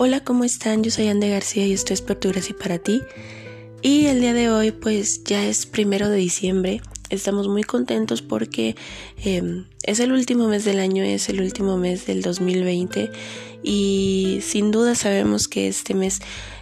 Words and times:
Hola, 0.00 0.22
¿cómo 0.22 0.44
están? 0.44 0.84
Yo 0.84 0.92
soy 0.92 1.08
Ande 1.08 1.28
García 1.28 1.66
y 1.66 1.72
esto 1.72 1.92
es 1.92 2.02
Por 2.02 2.14
tu 2.14 2.28
Gracia 2.28 2.54
para 2.56 2.78
ti. 2.78 3.02
Y 3.82 4.06
el 4.06 4.20
día 4.20 4.32
de 4.32 4.48
hoy 4.48 4.70
pues 4.70 5.24
ya 5.24 5.44
es 5.44 5.66
primero 5.66 6.08
de 6.08 6.18
diciembre. 6.18 6.80
Estamos 7.10 7.48
muy 7.48 7.64
contentos 7.64 8.22
porque 8.22 8.76
em, 9.24 9.64
es 9.82 9.98
el 9.98 10.12
último 10.12 10.46
mes 10.46 10.64
del 10.64 10.78
año, 10.78 11.02
es 11.02 11.28
el 11.28 11.40
último 11.40 11.78
mes 11.78 12.06
del 12.06 12.22
2020 12.22 13.10
y 13.64 14.38
sin 14.40 14.70
duda 14.70 14.94
sabemos 14.94 15.48
que 15.48 15.66
este 15.66 15.94
mes, 15.94 16.20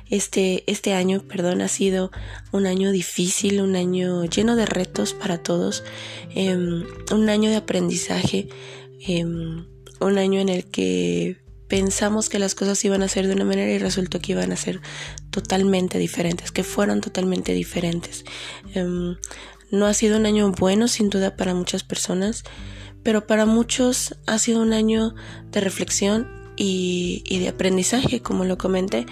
este, 0.09 0.65
este 0.67 0.95
año, 0.95 1.21
perdón, 1.21 1.61
ha 1.61 1.69
sido 1.69 2.11
un 2.53 2.65
año 2.65 2.91
difícil, 2.91 3.61
un 3.61 3.77
año 3.77 4.25
lleno 4.25 4.57
de 4.57 4.65
retos 4.65 5.13
para 5.13 5.43
todos, 5.43 5.85
em, 6.35 6.87
un 7.13 7.29
año 7.29 7.51
de 7.51 7.57
aprendizaje, 7.57 8.49
em, 9.07 9.67
un 10.01 10.17
año 10.17 10.41
en 10.41 10.49
el 10.49 10.65
que 10.65 11.37
pensamos 11.69 12.29
que 12.29 12.39
las 12.39 12.55
cosas 12.55 12.85
iban 12.85 13.03
a 13.03 13.09
ser 13.09 13.27
de 13.27 13.35
una 13.35 13.45
manera 13.45 13.71
y 13.71 13.79
resultó 13.79 14.21
que 14.21 14.33
iban 14.33 14.53
a 14.53 14.57
ser 14.57 14.81
totalmente 15.31 15.99
diferentes, 15.99 16.53
que 16.53 16.65
fueron 16.65 17.01
totalmente 17.01 17.53
diferentes. 17.53 18.25
Em, 18.75 19.17
no 19.71 19.87
ha 19.87 19.95
sido 19.95 20.17
un 20.17 20.27
año 20.27 20.53
bueno, 20.53 20.89
sin 20.89 21.11
duda, 21.11 21.37
para 21.37 21.55
muchas 21.55 21.83
personas, 21.83 22.45
pero 23.03 23.27
para 23.27 23.47
muchos 23.47 24.17
ha 24.27 24.39
sido 24.39 24.63
un 24.63 24.73
año 24.73 25.15
de 25.51 25.61
reflexión 25.61 26.36
y, 26.57 27.39
de 27.39 27.49
aprendizaje, 27.49 28.21
como 28.21 28.45
lo 28.45 28.59
comenté. 28.59 29.07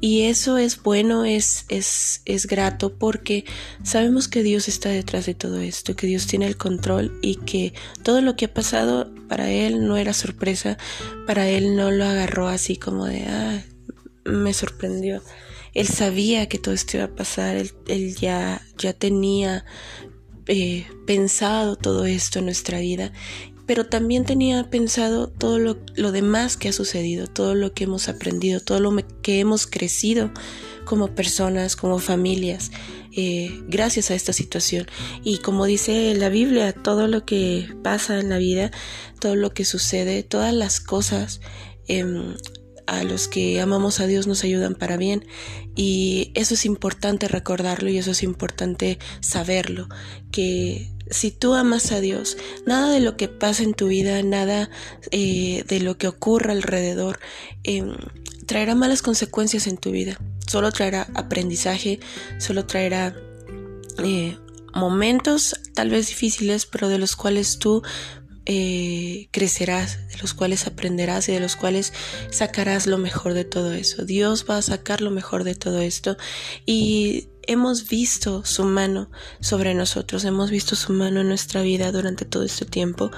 Y 0.00 0.22
eso 0.22 0.58
es 0.58 0.82
bueno, 0.82 1.24
es, 1.24 1.64
es, 1.68 2.22
es 2.24 2.46
grato 2.46 2.94
porque 2.94 3.44
sabemos 3.82 4.28
que 4.28 4.42
Dios 4.42 4.68
está 4.68 4.88
detrás 4.88 5.26
de 5.26 5.34
todo 5.34 5.60
esto, 5.60 5.96
que 5.96 6.06
Dios 6.06 6.26
tiene 6.26 6.46
el 6.46 6.56
control 6.56 7.18
y 7.22 7.36
que 7.36 7.72
todo 8.02 8.20
lo 8.20 8.36
que 8.36 8.46
ha 8.46 8.54
pasado 8.54 9.12
para 9.28 9.50
Él 9.50 9.86
no 9.86 9.96
era 9.96 10.12
sorpresa, 10.12 10.78
para 11.26 11.48
Él 11.48 11.76
no 11.76 11.90
lo 11.90 12.04
agarró 12.04 12.48
así 12.48 12.76
como 12.76 13.06
de, 13.06 13.24
ah, 13.26 13.62
me 14.24 14.52
sorprendió. 14.52 15.22
Él 15.74 15.86
sabía 15.86 16.48
que 16.48 16.58
todo 16.58 16.74
esto 16.74 16.96
iba 16.96 17.06
a 17.06 17.14
pasar, 17.14 17.56
él, 17.56 18.16
ya, 18.16 18.62
ya 18.78 18.92
tenía 18.94 19.64
eh, 20.46 20.86
pensado 21.06 21.76
todo 21.76 22.04
esto 22.06 22.38
en 22.38 22.46
nuestra 22.46 22.80
vida 22.80 23.12
pero 23.68 23.84
también 23.84 24.24
tenía 24.24 24.70
pensado 24.70 25.28
todo 25.28 25.58
lo, 25.58 26.10
demás 26.10 26.56
que 26.56 26.70
ha 26.70 26.72
sucedido, 26.72 27.26
todo 27.26 27.54
lo 27.54 27.74
que 27.74 27.84
hemos 27.84 28.08
aprendido, 28.08 28.60
todo 28.60 28.80
lo 28.80 28.96
que 29.20 29.40
hemos 29.40 29.66
crecido 29.66 30.30
como 30.86 31.14
personas, 31.14 31.76
como 31.76 31.98
familias, 31.98 32.70
eh, 33.14 33.60
gracias 33.68 34.10
a 34.10 34.14
esta 34.14 34.32
situación. 34.32 34.86
Y 35.22 35.38
como 35.38 35.66
dice 35.66 36.14
la 36.14 36.30
Biblia, 36.30 36.72
todo 36.72 37.08
lo 37.08 37.26
que 37.26 37.68
pasa 37.82 38.18
en 38.18 38.30
la 38.30 38.38
vida, 38.38 38.70
todo 39.20 39.36
lo 39.36 39.52
que 39.52 39.66
sucede, 39.66 40.22
todas 40.22 40.54
las 40.54 40.80
cosas 40.80 41.42
em, 41.88 42.36
a 42.88 43.04
los 43.04 43.28
que 43.28 43.60
amamos 43.60 44.00
a 44.00 44.06
Dios 44.06 44.26
nos 44.26 44.44
ayudan 44.44 44.74
para 44.74 44.96
bien 44.96 45.26
y 45.76 46.32
eso 46.34 46.54
es 46.54 46.64
importante 46.64 47.28
recordarlo 47.28 47.90
y 47.90 47.98
eso 47.98 48.12
es 48.12 48.22
importante 48.22 48.98
saberlo, 49.20 49.88
que 50.32 50.90
si 51.10 51.30
tú 51.30 51.54
amas 51.54 51.92
a 51.92 52.00
Dios, 52.00 52.38
nada 52.64 52.90
de 52.90 53.00
lo 53.00 53.16
que 53.16 53.28
pasa 53.28 53.62
en 53.62 53.74
tu 53.74 53.88
vida, 53.88 54.22
nada 54.22 54.70
eh, 55.10 55.64
de 55.68 55.80
lo 55.80 55.98
que 55.98 56.08
ocurra 56.08 56.52
alrededor, 56.52 57.20
em, 57.62 57.92
traerá 58.46 58.74
malas 58.74 59.02
consecuencias 59.02 59.66
en 59.66 59.76
tu 59.76 59.90
vida. 59.90 60.18
Solo 60.46 60.72
traerá 60.72 61.08
aprendizaje, 61.14 62.00
solo 62.38 62.64
traerá 62.64 63.14
eh, 64.02 64.38
momentos 64.74 65.60
tal 65.74 65.90
vez 65.90 66.08
difíciles, 66.08 66.64
pero 66.64 66.88
de 66.88 66.98
los 66.98 67.16
cuales 67.16 67.58
tú 67.58 67.82
eh, 68.50 69.28
crecerás, 69.30 70.08
de 70.08 70.16
los 70.22 70.32
cuales 70.32 70.66
aprenderás 70.66 71.28
y 71.28 71.32
de 71.32 71.40
los 71.40 71.54
cuales 71.54 71.92
sacarás 72.30 72.86
lo 72.86 72.96
mejor 72.96 73.34
de 73.34 73.44
todo 73.44 73.74
eso. 73.74 74.06
Dios 74.06 74.46
va 74.48 74.56
a 74.56 74.62
sacar 74.62 75.02
lo 75.02 75.10
mejor 75.10 75.44
de 75.44 75.54
todo 75.54 75.82
esto 75.82 76.16
y 76.64 77.28
hemos 77.42 77.88
visto 77.88 78.46
su 78.46 78.64
mano 78.64 79.10
sobre 79.40 79.74
nosotros, 79.74 80.24
hemos 80.24 80.50
visto 80.50 80.76
su 80.76 80.94
mano 80.94 81.20
en 81.20 81.28
nuestra 81.28 81.60
vida 81.60 81.92
durante 81.92 82.24
todo 82.24 82.42
este 82.42 82.64
tiempo 82.64 83.10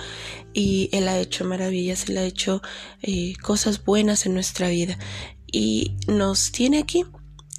y 0.53 0.89
Él 0.91 1.07
ha 1.07 1.21
hecho 1.21 1.45
maravillas, 1.45 2.09
Él 2.09 2.19
ha 2.19 2.25
hecho 2.25 2.61
eh, 3.01 3.35
cosas 3.41 3.85
buenas 3.85 4.27
en 4.27 4.35
nuestra 4.35 4.69
vida 4.69 4.99
y 5.47 5.95
nos 6.09 6.51
tiene 6.51 6.79
aquí 6.79 7.05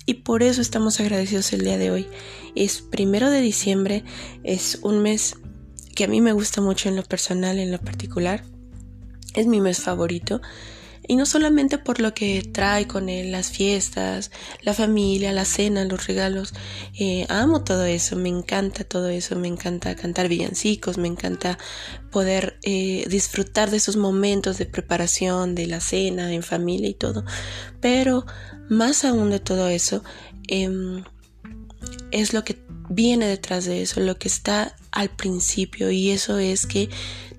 y 0.06 0.16
por 0.16 0.44
eso 0.44 0.60
estamos 0.62 1.00
agradecidos 1.00 1.54
el 1.54 1.64
día 1.64 1.78
de 1.78 1.92
hoy. 1.92 2.08
Es 2.54 2.82
primero 2.82 3.30
de 3.30 3.40
diciembre, 3.40 4.04
es 4.44 4.80
un 4.82 5.02
mes 5.02 5.38
que 5.96 6.06
a 6.06 6.08
mí 6.08 6.22
me 6.22 6.34
gusta 6.34 6.62
mucho 6.62 6.90
en 6.90 6.96
lo 6.96 7.04
personal, 7.04 7.60
en 7.60 7.72
lo 7.72 7.80
particular. 7.80 8.44
Es 9.34 9.48
mi 9.48 9.62
mes 9.62 9.80
favorito. 9.80 10.42
Y 11.08 11.16
no 11.16 11.26
solamente 11.26 11.78
por 11.78 12.00
lo 12.00 12.14
que 12.14 12.42
trae 12.54 12.88
con 12.88 13.10
él, 13.10 13.32
las 13.32 13.50
fiestas, 13.50 14.32
la 14.62 14.74
familia, 14.74 15.34
la 15.34 15.46
cena, 15.46 15.84
los 15.84 16.08
regalos. 16.08 16.54
Eh, 16.98 17.26
amo 17.28 17.64
todo 17.64 17.86
eso, 17.86 18.16
me 18.16 18.30
encanta 18.30 18.84
todo 18.84 19.10
eso, 19.10 19.36
me 19.36 19.48
encanta 19.48 19.96
cantar 19.96 20.28
villancicos, 20.28 20.98
me 20.98 21.08
encanta 21.08 21.58
poder 22.12 22.60
eh, 22.64 23.06
disfrutar 23.10 23.72
de 23.72 23.78
esos 23.78 23.98
momentos 23.98 24.58
de 24.58 24.68
preparación, 24.68 25.56
de 25.56 25.68
la 25.68 25.82
cena 25.82 26.32
en 26.34 26.44
familia 26.44 26.90
y 26.90 26.94
todo. 26.94 27.26
Pero 27.82 28.26
más 28.70 29.04
aún 29.04 29.32
de 29.32 29.40
todo 29.40 29.68
eso, 29.70 30.04
em, 30.48 31.04
es 32.12 32.34
lo 32.34 32.44
que 32.44 32.58
viene 32.92 33.26
detrás 33.26 33.66
de 33.66 33.82
eso, 33.82 34.02
lo 34.02 34.18
que 34.18 34.28
está 34.28 34.76
al 34.92 35.10
principio 35.10 35.92
y 35.92 36.12
eso 36.12 36.38
es 36.38 36.66
que 36.66 36.90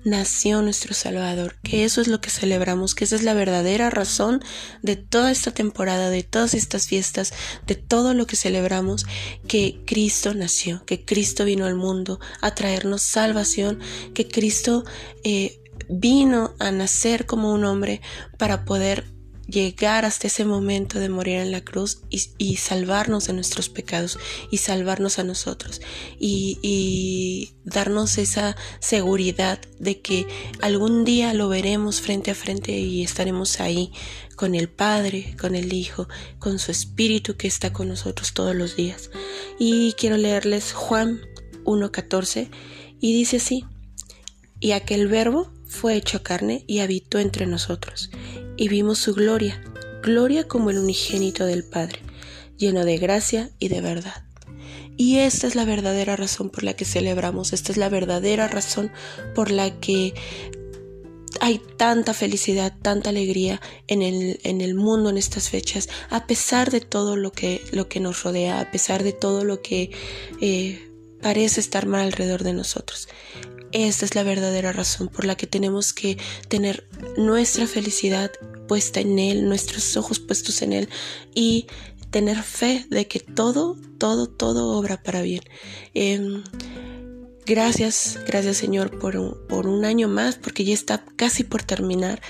nació 0.03 0.61
nuestro 0.61 0.93
Salvador, 0.93 1.55
que 1.63 1.85
eso 1.85 2.01
es 2.01 2.07
lo 2.07 2.19
que 2.19 2.29
celebramos, 2.29 2.95
que 2.95 3.05
esa 3.05 3.15
es 3.15 3.23
la 3.23 3.33
verdadera 3.33 3.89
razón 3.89 4.43
de 4.81 4.95
toda 4.95 5.31
esta 5.31 5.51
temporada, 5.51 6.09
de 6.09 6.23
todas 6.23 6.55
estas 6.55 6.87
fiestas, 6.87 7.33
de 7.67 7.75
todo 7.75 8.13
lo 8.13 8.27
que 8.27 8.35
celebramos, 8.35 9.05
que 9.47 9.79
Cristo 9.85 10.33
nació, 10.33 10.83
que 10.85 11.05
Cristo 11.05 11.45
vino 11.45 11.65
al 11.65 11.75
mundo 11.75 12.19
a 12.41 12.55
traernos 12.55 13.03
salvación, 13.03 13.79
que 14.13 14.27
Cristo 14.27 14.83
eh, 15.23 15.61
vino 15.87 16.53
a 16.59 16.71
nacer 16.71 17.25
como 17.25 17.53
un 17.53 17.63
hombre 17.63 18.01
para 18.37 18.65
poder 18.65 19.12
llegar 19.47 20.05
hasta 20.05 20.27
ese 20.27 20.45
momento 20.45 20.99
de 20.99 21.09
morir 21.09 21.37
en 21.37 21.51
la 21.51 21.61
cruz 21.61 22.01
y, 22.09 22.55
salvarnos 22.57 23.27
de 23.27 23.33
nuestros 23.33 23.69
pecados 23.69 24.17
y 24.51 24.57
salvarnos 24.57 25.19
a 25.19 25.23
nosotros 25.23 25.81
y, 26.19 26.59
y, 26.61 27.55
darnos 27.65 28.17
esa 28.17 28.55
seguridad 28.79 29.59
de 29.79 30.01
que 30.01 30.27
algún 30.61 31.05
día 31.05 31.33
lo 31.33 31.49
veremos 31.49 32.01
frente 32.01 32.31
a 32.31 32.35
frente 32.35 32.71
y 32.71 33.03
estaremos 33.03 33.59
ahí 33.59 33.91
con 34.35 34.55
el 34.55 34.69
Padre, 34.69 35.35
con 35.39 35.55
el 35.55 35.73
Hijo, 35.73 36.07
con 36.39 36.59
su 36.59 36.71
Espíritu 36.71 37.35
que 37.35 37.47
está 37.47 37.71
con 37.73 37.87
nosotros 37.87 38.33
todos 38.33 38.55
los 38.55 38.75
días. 38.75 39.11
Y 39.59 39.93
quiero 39.93 40.17
leerles 40.17 40.73
Juan 40.73 41.21
1.14 41.63 42.49
y 42.99 43.13
dice 43.13 43.37
así, 43.37 43.65
y 44.59 44.71
aquel 44.71 45.07
verbo 45.07 45.51
fue 45.65 45.95
hecho 45.95 46.23
carne 46.23 46.63
y 46.67 46.79
habitó 46.79 47.19
entre 47.19 47.45
nosotros 47.47 48.09
y 48.57 48.67
vimos 48.67 48.99
su 48.99 49.13
gloria, 49.13 49.61
gloria 50.01 50.47
como 50.47 50.69
el 50.69 50.79
unigénito 50.79 51.45
del 51.45 51.63
Padre, 51.63 51.99
lleno 52.57 52.85
de 52.85 52.97
gracia 52.97 53.49
y 53.59 53.69
de 53.69 53.81
verdad. 53.81 54.23
Y 54.95 55.17
esta 55.17 55.47
es 55.47 55.55
la 55.55 55.65
verdadera 55.65 56.15
razón 56.15 56.49
por 56.49 56.63
la 56.63 56.75
que 56.75 56.85
celebramos, 56.85 57.53
esta 57.53 57.71
es 57.71 57.77
la 57.77 57.89
verdadera 57.89 58.47
razón 58.47 58.91
por 59.33 59.49
la 59.49 59.79
que 59.79 60.13
hay 61.39 61.59
tanta 61.77 62.13
felicidad, 62.13 62.73
tanta 62.81 63.09
alegría 63.09 63.59
en 63.87 64.01
el, 64.01 64.39
en 64.43 64.61
el 64.61 64.75
mundo 64.75 65.09
en 65.09 65.17
estas 65.17 65.49
fechas, 65.49 65.89
a 66.09 66.27
pesar 66.27 66.71
de 66.71 66.79
todo 66.79 67.15
lo 67.15 67.31
que, 67.31 67.61
lo 67.71 67.89
que 67.89 67.99
nos 67.99 68.23
rodea, 68.23 68.59
a 68.59 68.71
pesar 68.71 69.03
de 69.03 69.13
todo 69.13 69.43
lo 69.43 69.61
que 69.61 69.91
eh, 70.41 70.89
parece 71.21 71.59
estar 71.59 71.87
mal 71.87 72.01
alrededor 72.01 72.43
de 72.43 72.53
nosotros. 72.53 73.07
Esta 73.73 74.05
es 74.05 74.13
la 74.13 74.23
verdadera 74.23 74.71
razón 74.71 75.07
por 75.07 75.25
la 75.25 75.35
que 75.35 75.47
tenemos 75.47 75.93
que 75.93 76.17
tener 76.47 76.87
nuestra 77.17 77.65
felicidad 77.65 78.31
puesta 78.67 78.99
en 78.99 79.17
Él, 79.17 79.49
nuestros 79.49 79.97
ojos 79.97 80.19
puestos 80.19 80.61
en 80.61 80.73
Él 80.73 80.89
y 81.33 81.65
tener 82.11 82.43
fe 82.43 82.85
de 82.91 83.07
que 83.07 83.19
todo, 83.19 83.75
todo, 83.97 84.27
todo 84.27 84.77
obra 84.77 85.01
para 85.01 85.23
bien. 85.23 85.41
Em, 85.95 86.43
Gracias, 87.45 88.19
gracias 88.25 88.55
Señor 88.55 88.99
por 88.99 89.17
un, 89.17 89.37
por 89.49 89.67
un 89.67 89.83
año 89.83 90.07
más, 90.07 90.37
porque 90.37 90.63
ya 90.63 90.73
está 90.73 91.03
casi 91.17 91.43
por 91.43 91.61
terminar. 91.61 92.21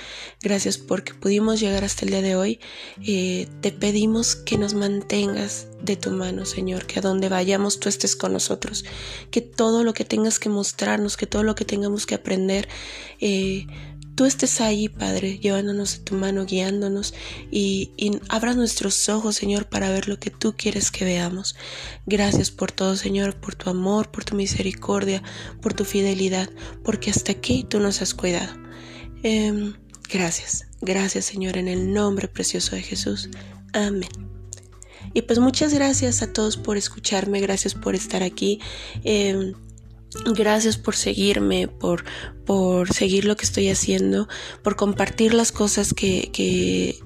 Gracias 0.42 0.80
porque 0.80 1.14
pudimos 1.14 1.60
llegar 1.60 1.84
hasta 1.84 2.06
el 2.06 2.12
día 2.12 2.24
de 2.24 2.36
hoy. 2.36 2.60
Eh, 3.06 3.48
te 3.62 3.72
pedimos 3.72 4.36
que 4.36 4.58
nos 4.58 4.74
mantengas 4.74 5.68
de 5.84 5.98
tu 5.98 6.10
mano, 6.10 6.46
Señor, 6.46 6.88
que 6.88 6.98
a 6.98 7.04
donde 7.04 7.30
vayamos 7.30 7.80
tú 7.80 7.90
estés 7.90 8.16
con 8.16 8.34
nosotros, 8.34 8.86
que 9.30 9.42
todo 9.42 9.84
lo 9.84 9.94
que 9.94 10.04
tengas 10.04 10.40
que 10.40 10.50
mostrarnos, 10.50 11.16
que 11.16 11.28
todo 11.28 11.44
lo 11.44 11.54
que 11.54 11.66
tengamos 11.66 12.08
que 12.08 12.16
aprender, 12.16 12.68
eh, 13.20 13.68
tú 14.16 14.26
estés 14.26 14.62
ahí, 14.62 14.90
Padre, 14.90 15.40
llevándonos 15.40 15.98
de 15.98 16.04
tu 16.04 16.16
mano, 16.16 16.46
guiándonos 16.46 17.14
y, 17.52 17.92
abras 18.30 18.56
nuestros 18.56 19.10
ojos, 19.10 19.36
Señor, 19.36 19.68
para 19.68 19.90
ver 19.90 20.08
lo 20.08 20.20
que 20.20 20.30
tú 20.30 20.56
quieres 20.58 20.92
que 20.92 21.06
veamos. 21.06 21.56
Gracias 22.06 22.52
por 22.52 22.72
todo, 22.72 22.96
Señor, 22.96 23.36
por 23.40 23.56
tu 23.56 23.70
amor, 23.70 24.12
por 24.12 24.24
tu 24.24 24.36
misericordia, 24.36 25.24
por 25.62 25.74
tu 25.74 25.86
fidelidad, 25.86 26.50
porque 26.84 27.10
hasta 27.10 27.32
aquí 27.32 27.66
tú 27.68 27.80
nos 27.80 28.02
has 28.02 28.14
cuidado. 28.14 28.54
Em, 29.24 29.74
gracias. 30.10 30.66
Gracias 30.82 31.26
Señor 31.26 31.58
en 31.58 31.70
el 31.70 31.94
nombre 31.94 32.28
precioso 32.28 32.76
de 32.76 32.82
Jesús. 32.82 33.30
Amén. 33.72 34.10
Y 35.14 35.22
pues 35.22 35.40
muchas 35.40 35.74
gracias 35.74 36.22
a 36.22 36.34
todos 36.34 36.58
por 36.58 36.76
escucharme, 36.76 37.40
gracias 37.40 37.74
por 37.74 37.96
estar 37.96 38.24
aquí. 38.24 38.60
Em, 39.04 39.54
gracias 40.36 40.78
por 40.78 40.96
seguirme, 40.96 41.68
por, 41.68 42.04
por 42.46 42.94
seguir 42.94 43.26
lo 43.26 43.36
que 43.36 43.46
estoy 43.46 43.70
haciendo, 43.70 44.28
por 44.62 44.76
compartir 44.76 45.34
las 45.34 45.52
cosas 45.52 45.94
que, 45.94 46.30
que, 46.32 47.00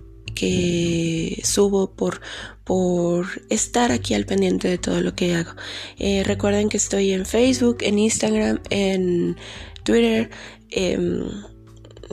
subo, 1.44 1.96
por, 1.96 2.22
por 2.64 3.26
estar 3.50 3.92
aquí 3.92 4.14
al 4.14 4.26
pendiente 4.26 4.68
de 4.68 4.78
todo 4.78 5.02
lo 5.02 5.16
que 5.16 5.36
hago. 5.36 5.54
Eh, 5.98 6.24
recuerden 6.24 6.70
que 6.70 6.78
estoy 6.78 7.12
en 7.12 7.26
Facebook, 7.26 7.78
en 7.82 8.00
Instagram, 8.00 8.60
en 8.70 9.38
Twitter. 9.84 10.30
Eh, 10.70 10.98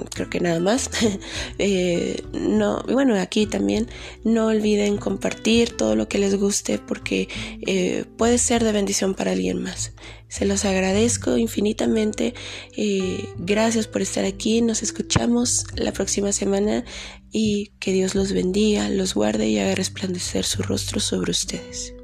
creo 0.03 0.31
que 0.31 0.41
nada 0.41 0.61
más. 0.61 0.91
eh, 1.59 2.23
no, 2.33 2.83
bueno, 2.91 3.19
aquí 3.21 3.47
también 3.47 3.89
no 4.25 4.47
olviden 4.47 4.97
compartir 4.97 5.77
todo 5.77 5.97
lo 5.97 6.09
que 6.09 6.19
les 6.19 6.35
guste 6.37 6.79
porque 6.79 7.29
eh, 7.67 8.05
puede 8.17 8.39
ser 8.39 8.65
de 8.65 8.73
bendición 8.73 9.15
para 9.15 9.33
alguien 9.33 9.63
más. 9.63 9.93
Se 10.29 10.47
los 10.47 10.65
agradezco 10.65 11.37
infinitamente. 11.37 12.35
Eh, 12.77 13.29
gracias 13.39 13.87
por 13.87 14.03
estar 14.03 14.25
aquí. 14.25 14.63
Nos 14.63 14.83
escuchamos 14.83 15.65
la 15.77 15.93
próxima 15.93 16.33
semana 16.33 16.85
y 17.31 17.73
que 17.79 17.93
Dios 17.93 18.15
los 18.15 18.33
bendiga, 18.33 18.89
los 18.89 19.15
guarde 19.15 19.49
y 19.49 19.59
haga 19.59 19.75
resplandecer 19.75 20.45
su 20.45 20.63
rostro 20.63 21.01
sobre 21.01 21.31
ustedes. 21.31 21.95